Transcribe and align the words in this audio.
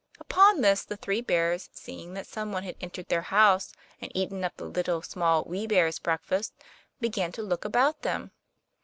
Upon 0.19 0.61
this 0.61 0.83
the 0.83 0.97
three 0.97 1.21
bears, 1.21 1.69
seeing 1.73 2.15
that 2.15 2.25
some 2.25 2.51
one 2.51 2.63
had 2.63 2.73
entered 2.81 3.07
their 3.09 3.21
house, 3.21 3.71
and 4.01 4.11
eaten 4.15 4.43
up 4.43 4.57
the 4.57 4.65
Little, 4.65 5.03
Small, 5.03 5.43
Wee 5.43 5.67
Bear's 5.67 5.99
breakfast, 5.99 6.55
began 6.99 7.31
to 7.33 7.43
look 7.43 7.65
about 7.65 8.01
them. 8.01 8.31